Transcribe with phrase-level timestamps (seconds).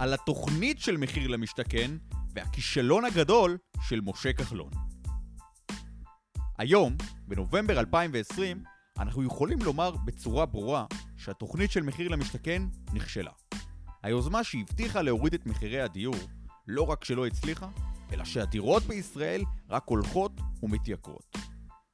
[0.00, 1.90] על התוכנית של מחיר למשתכן
[2.34, 3.58] והכישלון הגדול
[3.88, 4.70] של משה כחלון.
[6.58, 6.96] היום,
[7.28, 8.62] בנובמבר 2020,
[8.98, 10.84] אנחנו יכולים לומר בצורה ברורה
[11.16, 13.30] שהתוכנית של מחיר למשתכן נכשלה.
[14.02, 16.16] היוזמה שהבטיחה להוריד את מחירי הדיור
[16.66, 17.68] לא רק שלא הצליחה,
[18.12, 20.32] אלא שהדירות בישראל רק הולכות
[20.62, 21.36] ומתייקרות.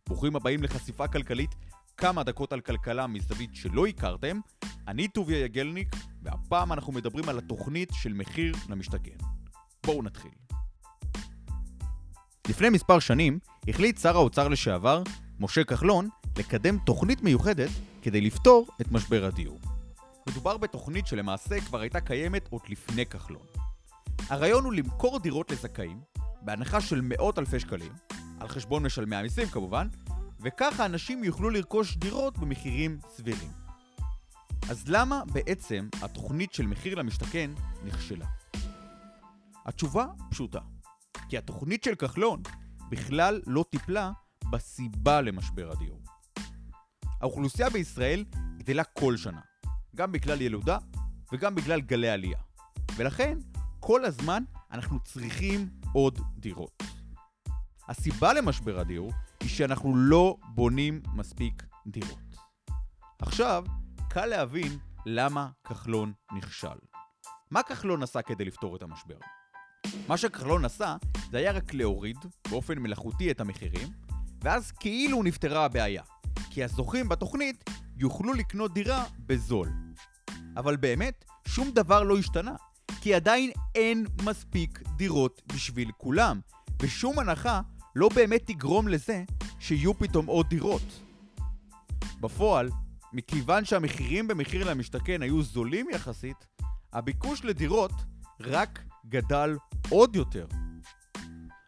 [0.07, 1.51] ברוכים הבאים לחשיפה כלכלית,
[1.97, 4.41] כמה דקות על כלכלה מזווית שלא הכרתם.
[4.89, 5.89] אני טוביה יגלניק,
[6.23, 9.17] והפעם אנחנו מדברים על התוכנית של מחיר למשתכן.
[9.87, 10.31] בואו נתחיל.
[12.49, 15.03] לפני מספר שנים החליט שר האוצר לשעבר,
[15.41, 17.71] משה כחלון, לקדם תוכנית מיוחדת
[18.03, 19.59] כדי לפתור את משבר הדיור.
[20.29, 23.47] מדובר בתוכנית שלמעשה כבר הייתה קיימת עוד לפני כחלון.
[24.29, 26.01] הרעיון הוא למכור דירות לזכאים,
[26.43, 27.93] בהנחה של מאות אלפי שקלים,
[28.41, 29.89] על חשבון משלמי המיסים כמובן,
[30.41, 33.51] וככה אנשים יוכלו לרכוש דירות במחירים סבירים.
[34.71, 37.51] אז למה בעצם התוכנית של מחיר למשתכן
[37.85, 38.27] נכשלה?
[39.67, 40.61] התשובה פשוטה,
[41.29, 42.43] כי התוכנית של כחלון
[42.91, 44.13] בכלל לא טיפלה
[44.51, 46.01] בסיבה למשבר הדיור.
[47.21, 48.25] האוכלוסייה בישראל
[48.59, 49.41] גדלה כל שנה,
[49.97, 50.79] גם בגלל ילודה
[51.33, 52.39] וגם בגלל גלי עלייה.
[52.97, 53.39] ולכן,
[53.81, 54.43] כל הזמן
[54.73, 56.83] אנחנו צריכים עוד דירות.
[57.89, 59.13] הסיבה למשבר הדיור
[59.47, 62.37] היא שאנחנו לא בונים מספיק דירות.
[63.19, 63.65] עכשיו,
[64.11, 66.79] קל להבין למה כחלון נכשל.
[67.51, 69.19] מה כחלון עשה כדי לפתור את המשבר?
[70.09, 70.97] מה שכחלון עשה
[71.31, 72.17] זה היה רק להוריד
[72.51, 73.89] באופן מלאכותי את המחירים,
[74.43, 76.03] ואז כאילו נפתרה הבעיה,
[76.51, 79.69] כי הזוכים בתוכנית יוכלו לקנות דירה בזול.
[80.57, 82.55] אבל באמת, שום דבר לא השתנה,
[83.01, 86.41] כי עדיין אין מספיק דירות בשביל כולם,
[86.83, 87.61] ושום הנחה
[87.99, 89.25] לא באמת תגרום לזה
[89.59, 91.03] שיהיו פתאום עוד דירות.
[92.21, 92.71] בפועל,
[93.13, 96.47] מכיוון שהמחירים במחיר למשתכן היו זולים יחסית,
[96.93, 97.93] הביקוש לדירות
[98.41, 99.57] רק גדל
[99.91, 100.47] עוד יותר.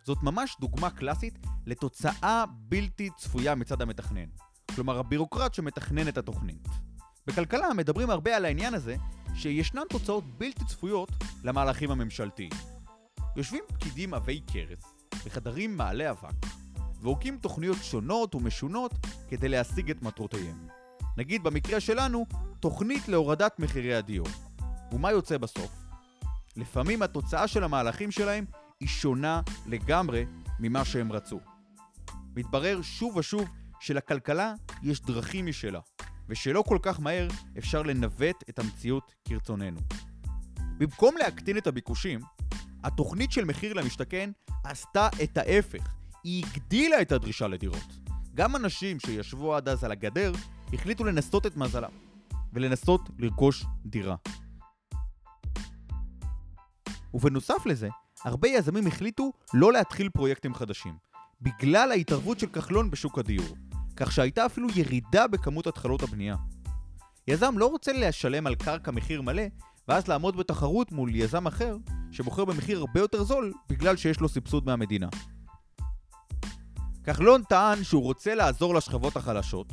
[0.06, 4.28] זאת ממש דוגמה קלאסית לתוצאה בלתי צפויה מצד המתכנן.
[4.75, 6.69] כלומר, הבירוקרט שמתכנן את התוכנית.
[7.27, 8.97] בכלכלה מדברים הרבה על העניין הזה
[9.34, 11.11] שישנן תוצאות בלתי צפויות
[11.44, 12.50] למהלכים הממשלתיים.
[13.37, 16.47] יושבים פקידים עבי כרס בחדרים מעלה אבק
[17.01, 18.93] והוקים תוכניות שונות ומשונות
[19.29, 20.69] כדי להשיג את מטרותיהם.
[21.17, 22.27] נגיד במקרה שלנו,
[22.61, 24.27] תוכנית להורדת מחירי הדיור.
[24.93, 25.71] ומה יוצא בסוף?
[26.56, 28.45] לפעמים התוצאה של המהלכים שלהם
[28.81, 30.27] היא שונה לגמרי
[30.61, 31.41] ממה שהם רצו.
[32.37, 33.49] מתברר שוב ושוב
[33.81, 35.81] שלכלכלה יש דרכים משלה,
[36.29, 39.81] ושלא כל כך מהר אפשר לנווט את המציאות כרצוננו.
[40.79, 42.21] במקום להקטין את הביקושים,
[42.88, 44.31] התוכנית של מחיר למשתכן
[44.65, 45.94] עשתה את ההפך,
[46.25, 47.99] היא הגדילה את הדרישה לדירות.
[48.34, 50.32] גם אנשים שישבו עד אז על הגדר
[50.72, 51.91] החליטו לנסות את מזלם,
[52.53, 54.16] ולנסות לרכוש דירה.
[57.15, 57.88] ובנוסף לזה,
[58.25, 60.94] הרבה יזמים החליטו לא להתחיל פרויקטים חדשים,
[61.41, 63.56] בגלל ההתערבות של כחלון בשוק הדיור,
[63.97, 66.37] כך שהייתה אפילו ירידה בכמות התחלות הבנייה.
[67.28, 69.43] יזם לא רוצה לשלם על קרקע מחיר מלא,
[69.88, 71.76] ואז לעמוד בתחרות מול יזם אחר,
[72.13, 75.09] שמוכר במחיר הרבה יותר זול, בגלל שיש לו סבסוד מהמדינה.
[77.05, 79.73] כחלון טען שהוא רוצה לעזור לשכבות החלשות,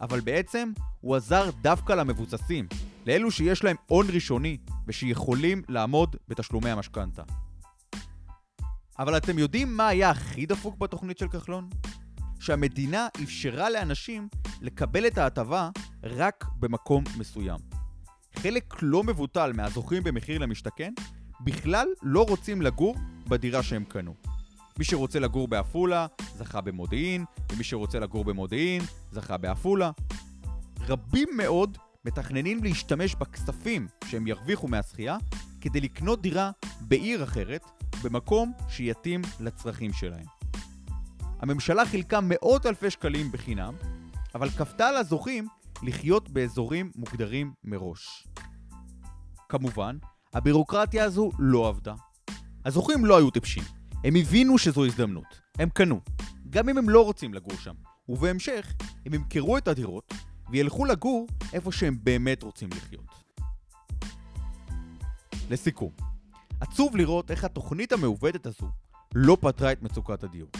[0.00, 2.66] אבל בעצם הוא עזר דווקא למבוססים,
[3.06, 4.56] לאלו שיש להם הון ראשוני
[4.86, 7.22] ושיכולים לעמוד בתשלומי המשכנתה.
[8.98, 11.70] אבל אתם יודעים מה היה הכי דפוק בתוכנית של כחלון?
[12.40, 14.28] שהמדינה אפשרה לאנשים
[14.60, 15.70] לקבל את ההטבה
[16.02, 17.58] רק במקום מסוים.
[18.36, 20.92] חלק לא מבוטל מהזוכים במחיר למשתכן
[21.40, 22.96] בכלל לא רוצים לגור
[23.28, 24.14] בדירה שהם קנו.
[24.78, 26.06] מי שרוצה לגור בעפולה,
[26.36, 29.90] זכה במודיעין, ומי שרוצה לגור במודיעין, זכה בעפולה.
[30.80, 35.16] רבים מאוד מתכננים להשתמש בכספים שהם ירוויחו מהשחייה
[35.60, 36.50] כדי לקנות דירה
[36.80, 37.62] בעיר אחרת,
[38.02, 40.26] במקום שיתאים לצרכים שלהם.
[41.40, 43.74] הממשלה חילקה מאות אלפי שקלים בחינם,
[44.34, 45.48] אבל כפתה על הזוכים
[45.82, 48.26] לחיות באזורים מוגדרים מראש.
[49.48, 49.96] כמובן,
[50.34, 51.94] הבירוקרטיה הזו לא עבדה.
[52.64, 53.62] הזוכים לא היו טיפשים,
[54.04, 56.00] הם הבינו שזו הזדמנות, הם קנו,
[56.50, 57.74] גם אם הם לא רוצים לגור שם,
[58.08, 58.74] ובהמשך
[59.06, 60.14] הם ימכרו את הדירות
[60.50, 63.04] וילכו לגור איפה שהם באמת רוצים לחיות.
[65.50, 65.92] לסיכום,
[66.60, 68.70] עצוב לראות איך התוכנית המעוותת הזו
[69.14, 70.50] לא פתרה את מצוקת הדיור.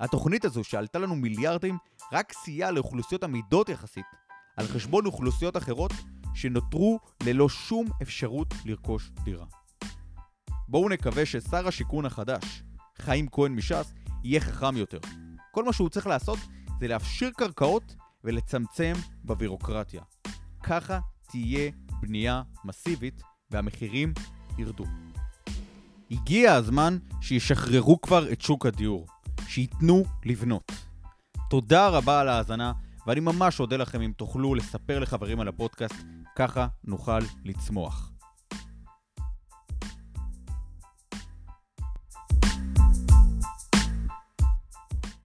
[0.00, 1.78] התוכנית הזו שעלתה לנו מיליארדים
[2.12, 4.06] רק סייעה לאוכלוסיות עמידות יחסית
[4.56, 5.92] על חשבון אוכלוסיות אחרות
[6.38, 9.46] שנותרו ללא שום אפשרות לרכוש דירה.
[10.68, 12.62] בואו נקווה ששר השיכון החדש,
[12.98, 13.94] חיים כהן מש"ס,
[14.24, 14.98] יהיה חכם יותר.
[15.52, 16.38] כל מה שהוא צריך לעשות
[16.80, 17.94] זה להפשיר קרקעות
[18.24, 18.92] ולצמצם
[19.24, 20.02] בבירוקרטיה.
[20.62, 20.98] ככה
[21.28, 21.70] תהיה
[22.00, 24.12] בנייה מסיבית והמחירים
[24.58, 24.84] ירדו.
[26.10, 29.06] הגיע הזמן שישחררו כבר את שוק הדיור,
[29.48, 30.72] שייתנו לבנות.
[31.50, 32.72] תודה רבה על ההאזנה,
[33.08, 35.94] ואני ממש אודה לכם אם תוכלו לספר לחברים על הפודקאסט,
[36.36, 38.17] ככה נוכל לצמוח.